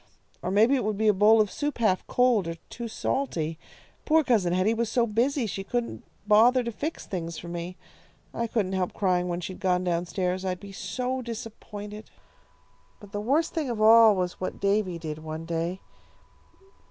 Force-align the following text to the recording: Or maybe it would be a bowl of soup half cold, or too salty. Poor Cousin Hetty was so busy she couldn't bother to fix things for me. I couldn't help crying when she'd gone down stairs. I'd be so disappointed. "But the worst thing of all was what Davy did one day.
Or 0.41 0.49
maybe 0.49 0.73
it 0.73 0.83
would 0.83 0.97
be 0.97 1.09
a 1.09 1.13
bowl 1.13 1.39
of 1.39 1.51
soup 1.51 1.77
half 1.77 2.07
cold, 2.07 2.47
or 2.47 2.55
too 2.71 2.87
salty. 2.87 3.59
Poor 4.03 4.23
Cousin 4.23 4.51
Hetty 4.51 4.73
was 4.73 4.89
so 4.89 5.05
busy 5.05 5.45
she 5.45 5.63
couldn't 5.63 6.03
bother 6.25 6.63
to 6.63 6.71
fix 6.71 7.05
things 7.05 7.37
for 7.37 7.49
me. 7.49 7.77
I 8.33 8.47
couldn't 8.47 8.73
help 8.73 8.93
crying 8.93 9.27
when 9.27 9.41
she'd 9.41 9.59
gone 9.59 9.83
down 9.83 10.07
stairs. 10.07 10.43
I'd 10.43 10.59
be 10.59 10.71
so 10.71 11.21
disappointed. 11.21 12.09
"But 12.99 13.11
the 13.11 13.21
worst 13.21 13.53
thing 13.53 13.69
of 13.69 13.79
all 13.79 14.15
was 14.15 14.41
what 14.41 14.59
Davy 14.59 14.97
did 14.97 15.19
one 15.19 15.45
day. 15.45 15.81